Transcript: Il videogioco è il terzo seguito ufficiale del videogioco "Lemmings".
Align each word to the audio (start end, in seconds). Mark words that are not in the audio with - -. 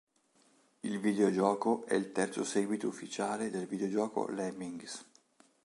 Il 0.81 0.97
videogioco 0.99 1.85
è 1.85 1.93
il 1.93 2.11
terzo 2.11 2.43
seguito 2.43 2.87
ufficiale 2.87 3.51
del 3.51 3.67
videogioco 3.67 4.25
"Lemmings". 4.31 5.05